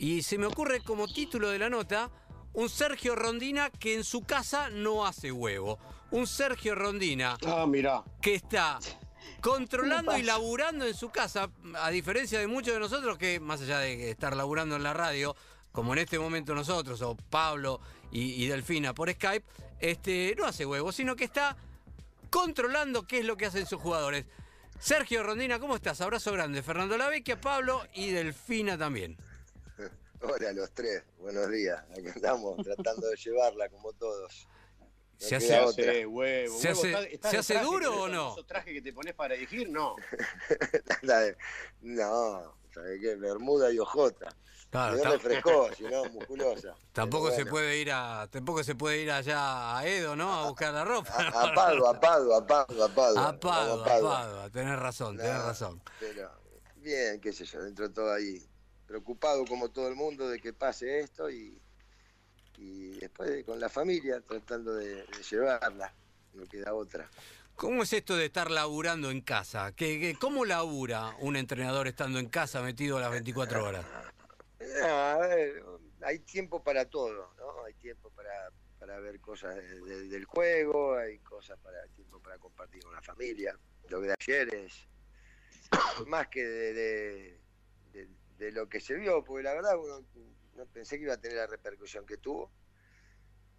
[0.00, 2.10] Y se me ocurre como título de la nota
[2.54, 5.78] un Sergio Rondina que en su casa no hace huevo.
[6.10, 7.66] Un Sergio Rondina Ah,
[8.22, 8.78] que está
[9.42, 13.80] controlando y laburando en su casa, a diferencia de muchos de nosotros que, más allá
[13.80, 15.36] de estar laburando en la radio,
[15.70, 19.44] como en este momento nosotros, o Pablo y, y Delfina por Skype,
[19.80, 21.58] este, no hace huevo, sino que está
[22.30, 24.24] controlando qué es lo que hacen sus jugadores.
[24.78, 26.00] Sergio Rondina, ¿cómo estás?
[26.00, 26.62] Abrazo grande.
[26.62, 29.18] Fernando Lavecchia, Pablo y Delfina también.
[30.22, 31.82] Hola a los tres, buenos días.
[31.92, 34.46] Aquí estamos tratando de llevarla como todos.
[35.20, 36.58] No Se hace- huevo.
[36.58, 38.32] ¿Se Huevo, hace- ¿está- está se hace traje duro o no?
[38.32, 39.68] ¿Esos trajes que te pones para dirigir?
[39.70, 39.96] No.
[41.02, 41.36] De-
[41.82, 43.16] no, ¿sabes qué?
[43.16, 44.28] Bermuda y ojota.
[44.70, 46.76] Claro, refrescó, si no, musculosa.
[46.92, 50.32] tampoco se puede ir a, tampoco se puede ir allá a Edo, ¿no?
[50.32, 51.12] A buscar la ropa.
[51.12, 53.28] A, a Padua, a Padua, a Padua, a Padua.
[53.28, 54.50] A Padua, a Padua.
[54.50, 55.82] Tenés razón, tenés No, razón.
[55.98, 56.30] Pero
[56.76, 58.46] bien, qué sé yo, dentro de todo ahí.
[58.94, 61.56] Preocupado como todo el mundo de que pase esto y,
[62.58, 65.94] y después con la familia tratando de, de llevarla.
[66.34, 67.08] No queda otra.
[67.54, 69.70] ¿Cómo es esto de estar laburando en casa?
[69.76, 73.86] ¿Qué, qué- cómo labura un entrenador estando en casa metido a las 24 horas?
[74.84, 75.62] A ver,
[76.02, 77.64] hay tiempo para todo, ¿no?
[77.64, 82.38] Hay tiempo para, para ver cosas de- de- del juego, hay cosas para tiempo para
[82.38, 83.56] compartir con la familia.
[83.88, 84.88] Lo de ayer es
[86.08, 87.39] más que de,
[88.40, 90.04] de- lo que se vio, porque la verdad uno
[90.56, 92.50] no pensé que iba a tener la repercusión que tuvo.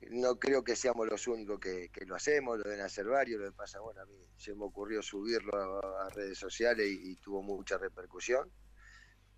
[0.09, 3.55] No creo que seamos los únicos que, lo hacemos, lo deben hacer varios, lo que
[3.55, 5.53] pasa, bueno, a mí se me ocurrió subirlo
[5.99, 8.51] a, redes sociales y, tuvo mucha repercusión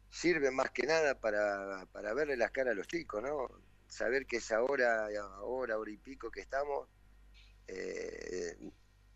[0.10, 3.48] sirve más que nada para, para verle las caras a los chicos, ¿no?
[3.88, 5.08] Saber que esa hora,
[5.42, 6.88] hora, hora y pico que estamos,
[7.68, 8.56] eh,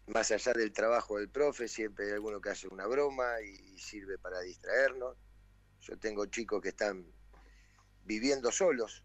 [0.08, 4.18] más allá del trabajo del profe, siempre hay alguno que hace una broma y, sirve
[4.18, 5.16] para distraernos.
[5.80, 7.06] Yo tengo chicos que están
[8.04, 9.04] viviendo solos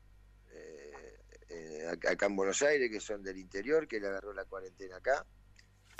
[0.50, 4.96] eh, eh, acá en Buenos Aires, que son del interior, que le agarró la cuarentena
[4.96, 5.26] acá.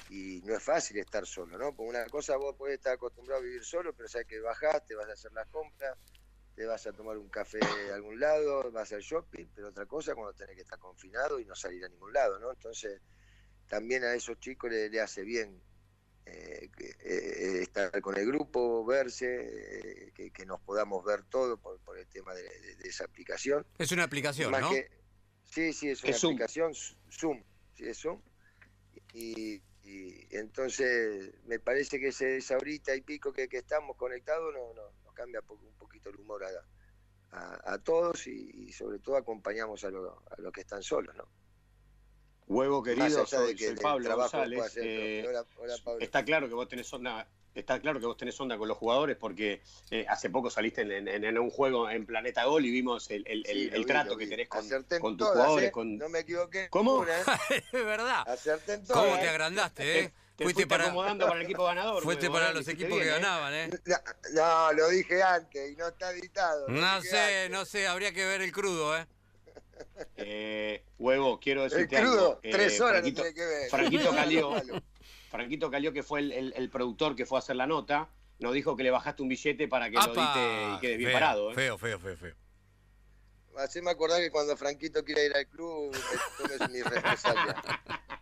[0.09, 1.75] Y no es fácil estar solo, ¿no?
[1.75, 4.95] Porque una cosa vos podés estar acostumbrado a vivir solo, pero sabes que bajás, te
[4.95, 5.97] vas a hacer las compras,
[6.55, 7.61] te vas a tomar un café
[7.91, 11.47] a algún lado, vas al shopping, pero otra cosa cuando tenés que estar confinado y
[11.47, 12.51] no salir a ningún lado, ¿no?
[12.51, 13.01] Entonces,
[13.69, 15.63] también a esos chicos le, le hace bien
[16.27, 19.27] eh, que- eh, estar con el grupo, verse,
[20.07, 23.05] eh, que, que nos podamos ver todo por, por el tema de, de- de esa
[23.05, 23.67] aplicación.
[23.79, 24.71] Es una aplicación, Más ¿no?
[24.71, 24.89] que-
[25.45, 26.33] sí, sí, es una Es Zoom.
[26.35, 26.73] aplicación,
[27.11, 27.43] Zoom,
[27.75, 28.21] sí, es Zoom.
[29.15, 34.55] Y, y entonces me parece que ese, esa horita y pico que, que estamos conectados
[34.55, 36.49] no, no- nos cambia po- un poquito el humor a,
[37.37, 41.15] a- a todos y, y sobre todo acompañamos a, lo- a los que están solos,
[41.17, 41.27] ¿no?
[42.53, 44.73] Huevo querido, soy, de que soy el Pablo González.
[44.77, 46.01] eh, hola, hola, Pablo.
[46.01, 49.17] está claro que vos tenés onda, está claro que vos tenés onda con los jugadores
[49.17, 53.11] porque eh, hace poco saliste en, en- en un juego en Planeta Gol y vimos
[53.11, 55.69] el, el- Sí, el- lo el vi, trato que tenés con, tus todas, jugadores.
[55.69, 55.73] ¿eh?
[55.73, 55.97] Con...
[55.97, 56.69] No me equivoqué.
[56.69, 57.05] ¿Cómo?
[57.05, 57.09] ¿eh?
[57.73, 58.23] es verdad.
[58.29, 59.03] Acerté en todas.
[59.03, 60.13] ¿Cómo te agrandaste, Te, eh?
[60.37, 62.03] te Fuiste fuiste para, acomodando para el equipo ganador.
[62.05, 63.71] fuiste para los equipos que bien, ganaban, ¿eh?
[63.87, 63.97] No,
[64.35, 66.69] no, lo dije antes y no está editado.
[66.69, 67.51] No sé, antes.
[67.51, 69.07] no sé, habría que ver el crudo, ¿eh?
[70.17, 72.41] Eh, huevo, quiero El decirte crudo, algo.
[72.43, 73.71] Eh, tres horas no Franquito, tiene que ver.
[73.71, 74.83] Franquito Calió, Malo.
[75.31, 78.53] Franquito Calió, que fue el, el- el productor que fue a hacer la nota, nos
[78.55, 81.51] dijo que le bajaste un billete para que lo dite y quede bien Feo, parado.
[81.51, 81.55] ¿eh?
[81.55, 82.35] Feo, feo, feo, feo.
[83.59, 87.57] Haceme acordar que cuando Franquito quiera ir al club, me tomes mi responsabilidad.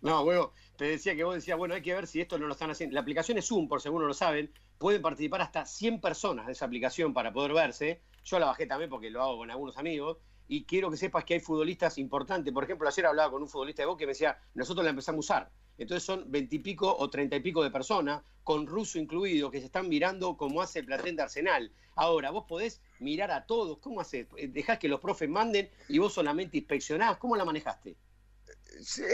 [0.00, 2.52] No, huevo, te decía que vos decías, bueno, hay que ver si esto no lo
[2.52, 2.92] están haciendo.
[2.92, 4.52] La aplicación es Zoom, por si alguno lo saben.
[4.76, 8.02] Pueden participar hasta 100 personas de esa aplicación para poder verse.
[8.24, 10.18] Yo la bajé también porque lo hago con algunos amigos.
[10.46, 12.52] Y quiero que sepas que hay futbolistas importantes.
[12.52, 15.30] Por ejemplo, ayer hablaba con un futbolista de Boca que me decía, nosotros la empezamos
[15.30, 15.50] a usar.
[15.78, 19.88] Entonces son veintipico o treinta y pico de personas, con ruso incluido, que se están
[19.88, 21.72] mirando como hace el platén de Arsenal.
[21.96, 23.78] Ahora, vos podés mirar a todos.
[23.78, 24.26] ¿Cómo haces?
[24.50, 27.16] ¿Dejás que los profes manden y vos solamente inspeccionás?
[27.16, 27.96] ¿Cómo la manejaste?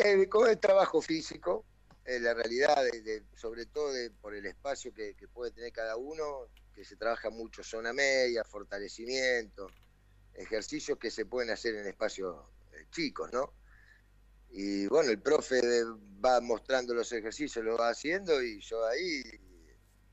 [0.05, 1.65] Eh, con el trabajo físico,
[2.05, 2.77] eh, la realidad,
[3.37, 6.49] sobre todo de- por el espacio que puede tener cada uno,
[6.81, 9.71] que se trabaja mucho zona media, fortalecimiento,
[10.33, 12.35] ejercicios que se pueden hacer en espacios
[12.73, 13.53] eh, chicos, ¿no?
[14.49, 15.61] Y bueno, el profe
[16.25, 19.23] va mostrando los ejercicios, lo va haciendo y yo ahí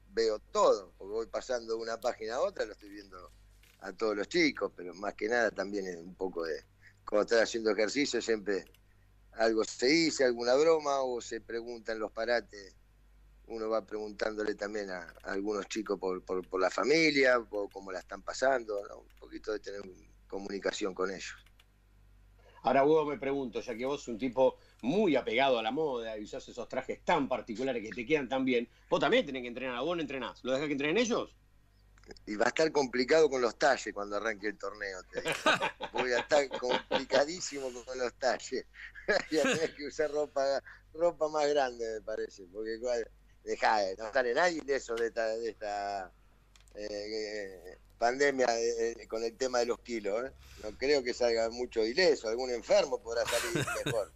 [0.09, 3.31] veo todo, porque voy pasando de una página a otra, lo estoy viendo
[3.79, 6.65] a todos los chicos, pero más que nada también es un poco de,
[7.05, 8.65] como estar haciendo ejercicio, siempre
[9.31, 12.75] algo se dice, alguna broma o se preguntan los parates.
[13.47, 17.91] Uno va preguntándole también a, a algunos chicos por, por, por la familia, por cómo
[17.91, 18.99] la están pasando, ¿no?
[18.99, 19.81] un poquito de tener
[20.27, 21.35] comunicación con ellos.
[22.63, 26.17] Ahora, huevo, me pregunto, ya que vos sos un tipo muy apegado a la moda
[26.17, 29.47] y usás esos trajes tan particulares que te quedan tan bien, vos también tenés que
[29.47, 30.43] entrenar, vos no entrenás.
[30.43, 31.35] ¿Lo dejás que entrenen ellos?
[32.25, 35.01] y va a estar complicado con los talles cuando arranque el torneo.
[35.11, 35.33] Te digo.
[35.93, 38.65] Voy a estar complicadísimo con los talles.
[39.31, 40.61] Voy a tener que usar ropa,
[40.93, 42.45] ropa más grande, me parece.
[42.51, 42.79] Porque
[43.47, 46.11] deja, no sale nadie de eso, de esta, de esta
[46.75, 50.25] eh, pandemia eh, con el tema de los kilos.
[50.25, 50.31] ¿eh?
[50.63, 54.11] No creo que salga mucho ileso, algún enfermo podrá salir mejor.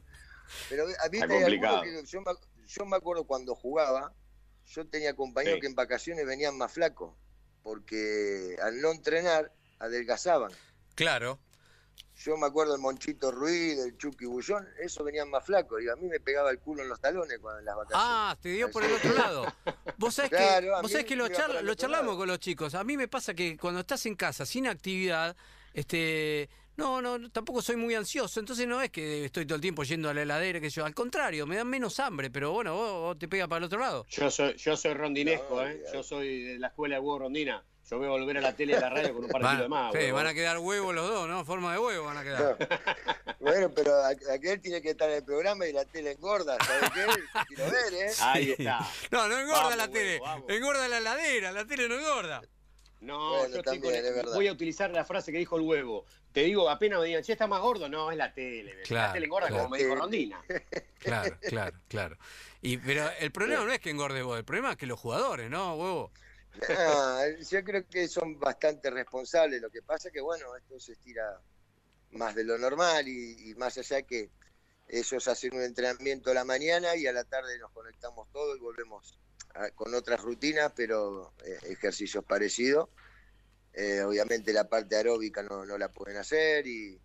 [0.69, 2.31] Pero a mí que yo, me,
[2.67, 4.13] yo me acuerdo cuando jugaba,
[4.67, 5.61] yo tenía compañeros Sí.
[5.61, 7.15] que en vacaciones venían más flacos,
[7.63, 10.51] porque al no entrenar adelgazaban.
[10.95, 11.39] Claro.
[12.23, 15.81] Yo me acuerdo del Monchito Ruiz, del Chucky Bullón, eso venían más flacos.
[15.81, 18.05] Y a mí me pegaba el culo en los talones cuando en las vacaciones.
[18.07, 19.45] Ah, te dio por el otro lado.
[19.97, 22.17] Vos sabés Claro, que, vos sabés que lo, charla- lo charlamos lado.
[22.19, 22.75] con los chicos.
[22.75, 25.35] A mí me pasa que cuando estás en casa sin actividad,
[25.73, 28.39] este, no, no, tampoco soy muy ansioso.
[28.39, 30.85] Entonces no es que estoy todo el tiempo yendo a la heladera, que yo.
[30.85, 33.79] Al contrario, me dan menos hambre, pero bueno, vos, vos te pega para el otro
[33.79, 34.05] lado.
[34.09, 35.83] Yo soy, yo soy rondinesco, No, ¿eh?
[35.93, 37.63] Yo soy de la escuela de huevo rondina.
[37.89, 39.45] Yo voy a volver a la tele y a la radio con un par de
[39.47, 39.91] Van, kilos de más.
[39.91, 40.15] sí, huevo.
[40.15, 41.43] van a quedar huevos los dos, ¿no?
[41.43, 42.57] Forma de huevo van a quedar.
[43.39, 46.89] Bueno, pero aqu- aquel tiene que estar en el programa y la tele engorda, ¿sabes
[46.93, 47.05] qué?
[47.47, 48.11] Quiero ver, ¿eh?
[48.21, 48.79] Ahí está.
[49.11, 50.19] No, no engorda Vamos, la huevo, tele.
[50.21, 50.49] vamos.
[50.49, 52.41] Engorda la heladera, la tele no engorda.
[53.01, 56.05] No, Bueno, yo estoy también, con- voy a utilizar la frase que dijo el huevo.
[56.31, 57.89] Te digo, apenas me digan, che, está más gordo.
[57.89, 58.83] No, es la tele.
[58.83, 59.63] Claro, la tele engorda claro.
[59.63, 60.41] como me dijo Rondina.
[61.01, 62.15] Claro, claro, claro.
[62.61, 65.49] Y, pero el problema no es que engorde vos, el problema es que los jugadores,
[65.49, 66.11] ¿no, huevo?
[66.69, 69.61] Ah, yo creo que son bastante responsables.
[69.61, 71.41] Lo que pasa es que, bueno, esto se estira
[72.11, 74.31] más de lo normal y, y más allá que
[74.87, 78.59] ellos hacen un entrenamiento a la mañana y a la tarde nos conectamos todos y
[78.59, 79.17] volvemos
[79.53, 82.89] a- con otras rutinas, pero eh, ejercicios parecidos.
[83.73, 86.99] Eh, obviamente la parte aeróbica no, no la pueden hacer y,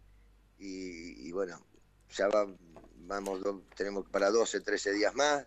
[0.59, 1.65] y- bueno,
[2.11, 2.53] ya va-
[2.97, 3.41] vamos,
[3.77, 5.47] tenemos para 12, 13 días más.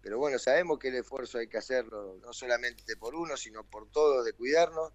[0.00, 3.90] Pero bueno, sabemos que el esfuerzo hay que hacerlo no solamente por uno, sino por
[3.90, 4.92] todos, de cuidarnos.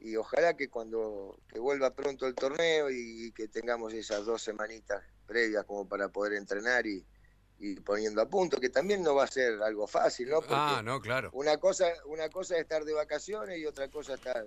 [0.00, 5.02] Y ojalá que cuando que vuelva pronto el torneo y, que tengamos esas dos semanitas
[5.26, 7.06] previas como para poder entrenar y,
[7.58, 10.40] y poniendo a punto, que también no va a ser algo fácil, ¿no?
[10.40, 11.30] Porque Ah, no, claro.
[11.32, 14.46] una cosa, una cosa es estar de vacaciones y otra cosa es estar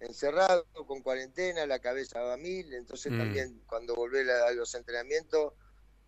[0.00, 3.18] encerrado, con cuarentena, la cabeza va a mil, entonces Mm.
[3.18, 5.54] también cuando volver a, a los entrenamientos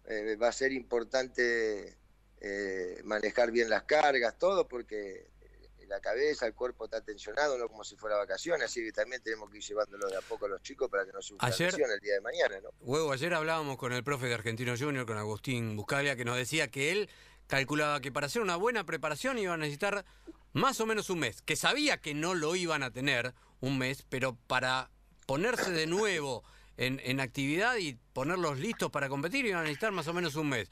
[0.05, 1.97] eh, va a ser importante
[2.41, 7.69] eh, manejar bien las cargas, todo, porque eh, la cabeza, el cuerpo está tensionado, no
[7.69, 10.49] como si fuera vacaciones, así que también tenemos que ir llevándolo de a poco a
[10.49, 12.71] los chicos para que no sufran Ayer- el día de mañana, ¿no?
[12.81, 16.69] Huevo, ayer hablábamos con el profe de Argentino Junior, con Agustín Buscalia, que nos decía
[16.69, 17.09] que él
[17.47, 20.05] calculaba que para hacer una buena preparación iba a necesitar
[20.53, 24.05] más o menos un mes, que sabía que no lo iban a tener un mes,
[24.09, 24.91] pero para
[25.27, 26.45] ponerse de nuevo
[26.77, 30.49] en, en actividad y ponerlos listos para competir iban a necesitar más o menos un
[30.51, 30.71] mes.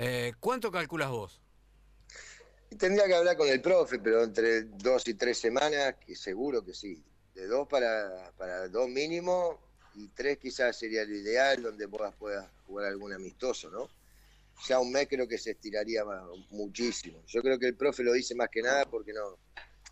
[0.00, 1.40] Eh, ¿Cuánto calculas vos?
[2.78, 6.72] Tendría que hablar con el profe, pero entre dos y tres semanas, que seguro que
[6.72, 7.02] sí.
[7.34, 9.58] De dos para, para dos mínimo
[9.94, 13.90] y tres quizás sería lo ideal, donde vos puedas jugar algún amistoso, ¿no?
[14.68, 16.04] Ya un mes creo que se estiraría
[16.50, 17.20] muchísimo.
[17.26, 19.36] Yo creo que el profe lo dice más que nada porque no,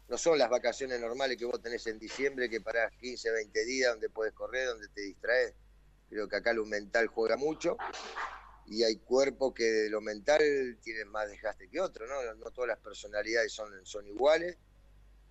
[0.08, 3.90] no son las vacaciones normales que vos tenés en diciembre, que parás 15, 20 días,
[3.90, 5.52] donde puedes correr, donde te distraes.
[6.08, 7.76] Creo que acá lo mental juega mucho
[8.68, 10.40] y hay cuerpos que de lo mental
[10.82, 12.34] tienen más desgaste que otros, ¿no?
[12.34, 14.56] No todas las personalidades son, iguales.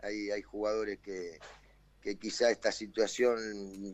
[0.02, 1.40] Hay, jugadores que,
[2.20, 3.40] quizá esta situación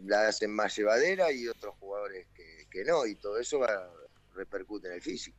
[0.06, 3.90] la hacen más llevadera y otros jugadores que, que no, y todo eso va,
[4.34, 5.38] repercute en el físico.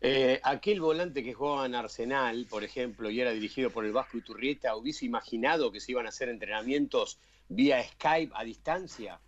[0.00, 4.18] Eh, aquel volante que jugaba en Arsenal, por ejemplo, y era dirigido por el Vasco
[4.18, 9.18] Iturrieta, ¿hubiese imaginado que se iban a hacer entrenamientos vía Skype a distancia?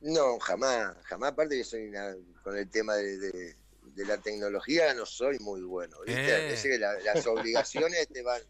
[0.00, 4.94] No, jamás, jamás, aparte que soy una- con el tema de, de- de la tecnología
[4.94, 6.54] no soy muy bueno, ¿viste?
[6.54, 6.58] Eh.
[6.62, 8.40] Que la- las obligaciones te van,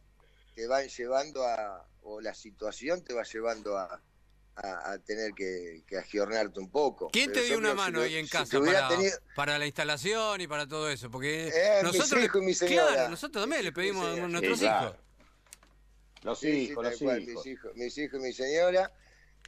[0.55, 4.01] te van llevando a, o la situación te va llevando a,
[4.57, 7.09] a- a tener que, que agiornarte un poco.
[7.11, 10.41] ¿Quién te dio una si mano ahí en si casa para, tenido- para la instalación
[10.43, 11.11] y para todo eso?
[11.11, 12.93] Porque Eh, nosotros, le- hijos y mi señora.
[12.93, 14.89] claro, nosotros también le pedimos a nuestros Sí, claro.
[14.91, 15.01] hijos.
[16.23, 17.45] Los Sí, sí, hijos, los cual, hijos.
[17.45, 18.93] mis hijos, mis hijos y mi señora.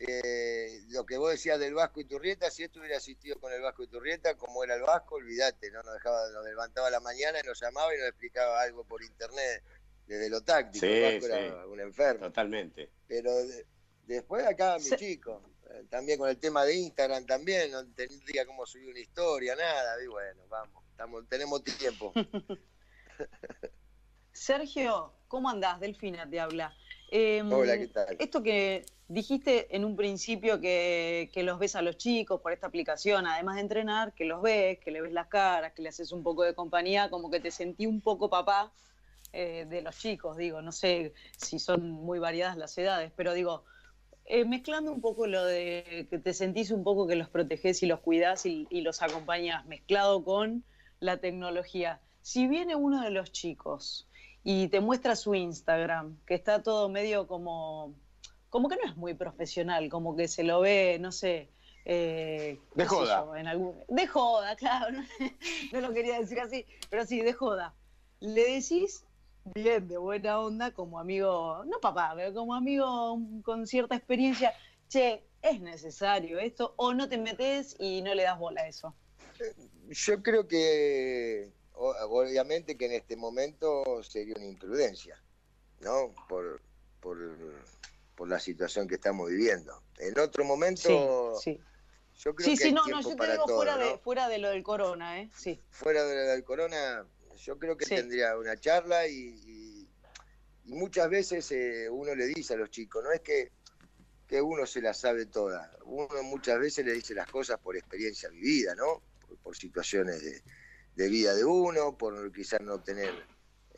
[0.01, 3.61] Eh, lo que vos decías del Vasco y Turrieta, si esto hubiera asistido con el
[3.61, 7.01] Vasco y Turrieta, como era el Vasco, olvídate, no nos dejaba, nos levantaba a la
[7.01, 9.63] mañana y nos llamaba y nos explicaba algo por internet
[10.07, 10.87] desde lo táctico.
[10.87, 11.33] Sí, el Vasco sí.
[11.45, 12.27] era un enfermo.
[12.27, 12.91] Totalmente.
[13.07, 13.67] Pero de-
[14.07, 18.45] después acá mis Se- chicos, eh, también con el tema de Instagram también, no tendría
[18.47, 22.13] cómo subir una historia, nada, y bueno, vamos, estamos, tenemos tiempo.
[24.33, 25.79] Sergio, ¿cómo andás?
[25.81, 26.75] Delfina te habla.
[27.15, 28.17] Eh, Hola, ¿qué tal?
[28.19, 32.67] Esto que dijiste en un principio que, que los ves a los chicos por esta
[32.67, 36.11] aplicación, además de entrenar, que los ves, que le ves las caras, que le haces
[36.11, 38.73] un poco de compañía, como que te sentí un poco papá
[39.35, 43.63] eh, de los chicos, digo, no sé si son muy variadas las edades, pero digo,
[44.25, 47.87] eh, mezclando un poco lo de que te sentís un poco que los proteges y
[47.87, 50.65] los cuidás y, y los acompañas, mezclado con
[50.99, 52.01] la tecnología.
[52.23, 54.09] Si viene uno de los chicos
[54.45, 57.95] y te muestra su Instagram, que está todo medio como,
[58.51, 61.49] como que no es muy profesional, como que se lo ve, no sé,
[61.85, 63.25] eh, De joda.
[63.25, 65.03] yo, en algún- de joda, claro, no,
[65.73, 67.75] no lo quería decir así, pero sí, de joda.
[68.21, 69.05] Le decís
[69.55, 74.53] bien, de buena onda, como amigo, no papá, pero como amigo con cierta experiencia,
[74.89, 78.95] che, es necesario esto, o no te metes y no le das bola a eso.
[79.89, 81.51] Yo creo que
[81.83, 85.21] obviamente que en este momento sería una imprudencia,
[85.81, 86.15] ¿no?
[86.29, 86.63] Por,
[87.01, 87.19] por,
[88.15, 89.83] por la situación que estamos viviendo.
[89.99, 91.61] En otro momento, Sí, sí.
[92.19, 93.85] yo creo Sí, que sí, no, no, yo te digo todo, fuera, ¿no?
[93.93, 95.31] de, fuera de lo del corona, ¿eh?
[95.37, 95.61] Sí.
[95.71, 97.95] fuera de la del corona, yo creo que Sí.
[97.97, 99.89] tendría una charla y, y-
[100.65, 103.51] y muchas veces eh, uno le dice a los chicos, no es que,
[104.29, 108.29] que uno se las sabe todas, uno muchas veces le dice las cosas por experiencia
[108.29, 109.03] vivida, ¿no?
[109.27, 110.41] Por, por situaciones de,
[110.97, 113.13] de vida de uno, por quizás no tener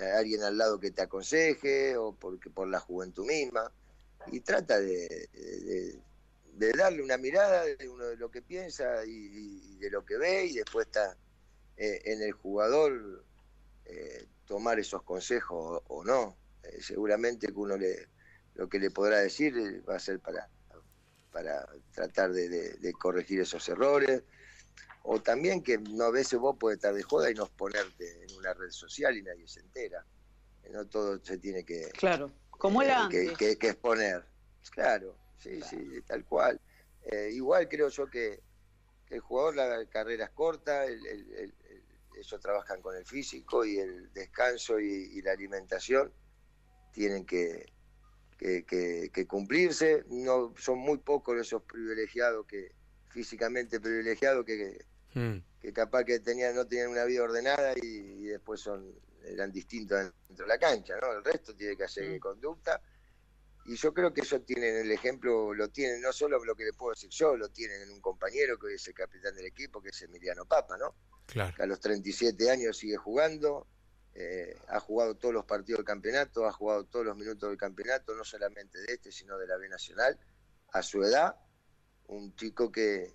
[0.00, 3.71] a alguien al lado que te aconseje o porque por la juventud misma
[4.33, 5.28] y trata de,
[6.76, 10.54] darle una mirada de uno de lo que piensa y, de lo que ve y
[10.54, 11.16] después está
[11.76, 13.25] eh, en el jugador
[13.85, 16.37] eh, tomar esos consejos o, no.
[16.62, 18.09] Eh, seguramente que uno le,
[18.54, 19.54] lo que le podrá decir
[19.88, 20.49] va a ser para,
[21.30, 24.23] para tratar de corregir esos errores.
[25.06, 28.37] O también que no a veces vos podés estar de joda y no ponerte en
[28.38, 30.04] una red social y nadie se entera.
[30.62, 32.32] Eh, No todo se tiene que, Claro.
[32.50, 33.37] Como eh, era que, antes.
[33.37, 34.25] que- que exponer.
[34.70, 36.58] Claro, sí, sí, tal cual.
[37.02, 38.40] Eh, igual creo yo que,
[39.06, 41.84] que el jugador la carrera es corta, el- el- el- el-
[42.18, 46.14] ellos trabajan con el físico y el descanso y, y la alimentación
[46.92, 47.66] tienen que,
[48.38, 50.04] que- que- que cumplirse.
[50.08, 52.70] No son muy pocos esos privilegiados que
[53.11, 55.38] físicamente privilegiados que, Mm.
[55.61, 58.92] que capaz que tenían, no tenían una vida ordenada y, y después son
[59.25, 61.12] eran distintos dentro de la cancha, ¿no?
[61.12, 62.18] El resto tiene que hacer Mm.
[62.18, 62.80] conducta.
[63.66, 66.75] Y yo creo que ellos tienen el ejemplo, lo tienen, no solo lo que le
[66.75, 69.80] puedo decir yo, lo tienen en un compañero que hoy es el capitán del equipo,
[69.80, 70.94] que es Emiliano Papa, ¿no?
[71.26, 71.54] Claro.
[71.56, 73.66] Que a los 37 años sigue jugando,
[74.14, 78.14] eh, ha jugado todos los partidos del campeonato, ha jugado todos los minutos del campeonato,
[78.14, 80.18] no solamente de este, sino de la B Nacional,
[80.73, 81.35] a su edad,
[82.09, 83.14] un chico que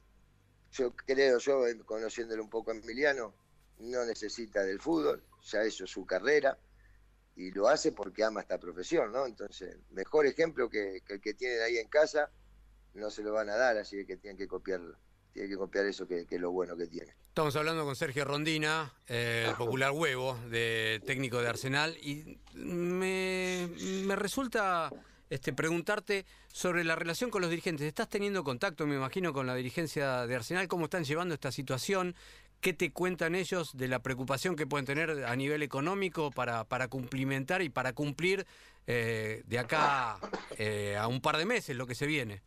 [0.72, 3.34] yo creo, yo conociéndole un poco a Emiliano,
[3.80, 6.58] no necesita del fútbol, ya eso es su carrera,
[7.36, 9.26] y lo hace porque ama esta profesión, ¿no?
[9.26, 12.30] Entonces, mejor ejemplo que, el que tienen ahí en casa,
[12.94, 14.98] no se lo van a dar, así que tienen que copiarlo,
[15.32, 17.16] tienen que copiar eso que, que es lo bueno que tiene.
[17.30, 23.70] Estamos hablando con Sergio Rondina, eh, el popular huevo, de técnico de Arsenal, y me,
[24.06, 24.92] me resulta
[25.30, 27.88] este, preguntarte sobre la relación con los dirigentes.
[27.88, 30.68] ¿Estás teniendo contacto, me imagino, con la dirigencia de Arsenal?
[30.68, 32.16] ¿Cómo están llevando esta situación?
[32.62, 37.62] ¿Qué te cuentan ellos de la preocupación que pueden tener a nivel económico para, cumplimentar
[37.62, 38.46] y para cumplir
[38.88, 40.20] eh, de acá
[40.58, 42.42] eh, a un par de meses lo que se viene?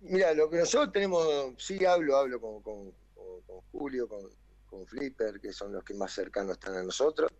[0.00, 2.92] Mira, lo que nosotros tenemos, sí hablo, hablo con,
[3.72, 7.30] Julio, con Flipper, que son los que más cercanos están a nosotros.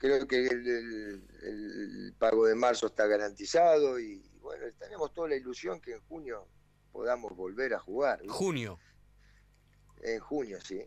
[0.00, 5.36] Creo que el, el- el pago de marzo está garantizado y bueno, tenemos toda la
[5.36, 6.48] ilusión que en junio
[6.90, 8.20] podamos volver a jugar.
[8.26, 8.78] Junio.
[10.02, 10.80] En junio, sí.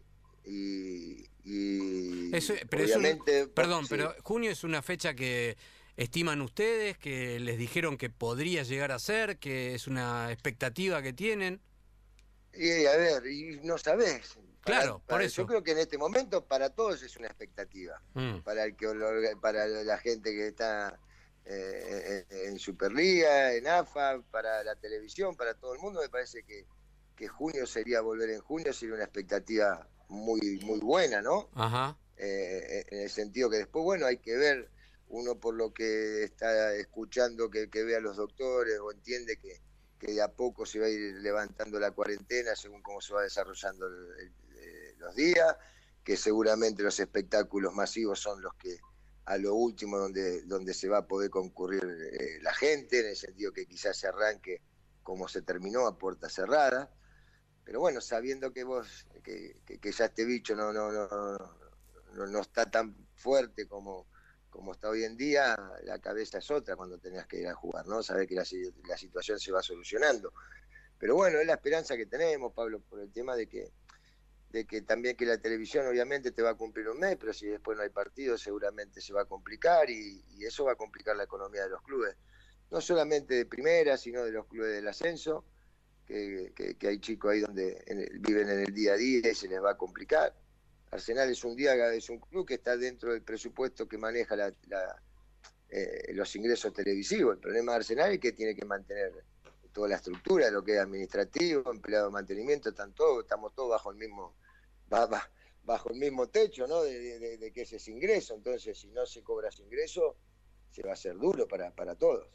[0.46, 3.48] Y, y Eso- pero es un- obviamente...
[3.48, 3.90] Perdón, sí.
[3.92, 5.56] pero junio es una fecha que
[5.96, 11.14] estiman ustedes, que les dijeron que podría llegar a ser, que es una expectativa que
[11.14, 11.62] tienen.
[12.54, 13.76] Y a ver, y no.
[13.78, 15.42] Para- Claro, por para- eso.
[15.42, 18.02] Yo creo que en este momento para todos es una expectativa.
[18.14, 18.88] Mm, para el que
[19.42, 21.00] para la gente que está
[21.46, 26.44] eh, en en Superliga, en AFA, para la televisión, para todo el mundo, me parece
[26.44, 26.66] que,
[27.18, 31.50] que junio sería volver en junio, sería una expectativa muy muy buena, ¿no?
[31.56, 31.98] Ajá.
[32.16, 34.70] Eh, en el sentido que después, bueno, hay que ver
[35.10, 39.60] uno por lo que está escuchando, que, que ve a los doctores o entiende que,
[40.04, 43.22] que de a poco se va a ir levantando la cuarentena según cómo se va
[43.22, 45.56] desarrollando el- el- eh, los días,
[46.04, 48.78] que seguramente los espectáculos masivos son los que
[49.26, 53.16] a lo último donde, donde se va a poder concurrir eh, la gente, en el
[53.16, 54.62] sentido que quizás se arranque
[55.02, 56.92] como se terminó a puerta cerrada.
[57.64, 61.08] Pero bueno, sabiendo que vos, que, que- que ya este bicho no, no, no,
[62.14, 64.06] no, no está tan fuerte como,
[64.54, 67.88] como está hoy en día, la cabeza es otra cuando tenías que ir a jugar,
[67.88, 68.04] ¿no?
[68.04, 70.32] Saber que la, si- la situación se va solucionando.
[71.00, 73.72] Pero bueno, es la esperanza que tenemos, Pablo, por el tema de que,
[74.52, 77.48] de que también que la televisión obviamente te va a cumplir un mes, pero si
[77.48, 81.24] después no hay partido seguramente se va a complicar y, eso va a complicar la
[81.24, 82.16] economía de los clubes,
[82.70, 85.46] no solamente de primera, sino de los clubes del ascenso,
[86.06, 86.54] que,
[86.88, 87.84] hay chicos ahí donde
[88.20, 90.36] viven en el día a día y se les va a complicar.
[90.94, 94.36] Arsenal es un día es un club que está dentro del presupuesto que maneja
[95.70, 97.36] eh, los ingresos televisivos.
[97.36, 99.12] El problema de Arsenal es que tiene que mantener
[99.74, 103.92] toda la estructura, lo que es administrativo, empleado de mantenimiento, están todos, estamos todos bajo
[103.92, 104.36] el mismo
[105.64, 106.84] bajo el mismo techo, ¿no?
[106.84, 108.36] De, que ese es ingreso.
[108.36, 110.18] Entonces, si no se cobra ese ingreso,
[110.70, 112.28] se va a hacer duro para, para todos.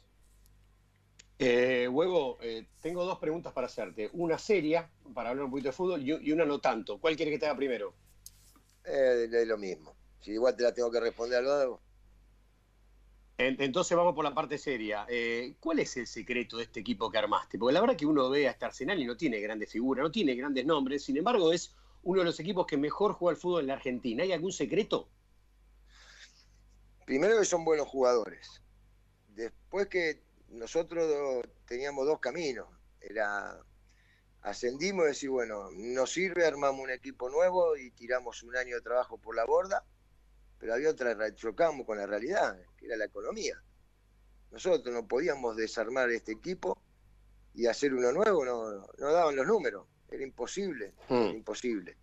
[1.37, 4.09] Eh, Huevo, eh, tengo dos preguntas para hacerte.
[4.11, 6.99] Una seria, para hablar un poquito de fútbol, y, una no tanto.
[6.99, 7.93] ¿Cuál quieres que te haga primero?
[8.85, 9.95] Eh, es lo mismo.
[10.19, 11.81] Si igual te la tengo que responder al lado.
[13.37, 15.05] Entonces vamos por la parte seria.
[15.07, 17.57] Eh, ¿Cuál es el secreto de este equipo que armaste?
[17.57, 20.11] Porque la verdad que uno ve a este Arsenal y no tiene grandes figuras, no
[20.11, 23.61] tiene grandes nombres, sin embargo es uno de los equipos que mejor juega al fútbol
[23.61, 24.23] en la Argentina.
[24.23, 25.07] ¿Hay algún secreto?
[27.05, 28.61] Primero que son buenos jugadores.
[29.29, 32.67] Después que nosotros teníamos dos caminos.
[32.99, 33.57] Era
[34.41, 38.81] ascendimos y decir, bueno, nos sirve, armamos un equipo nuevo y tiramos un año de
[38.81, 39.83] trabajo por la borda
[40.59, 43.55] pero había otra, chocamos con la realidad, que era la economía.
[44.51, 46.77] Nosotros no podíamos desarmar este equipo
[47.55, 51.29] y hacer uno nuevo, no, no daban los números, era imposible, hmm.
[51.35, 51.97] imposible.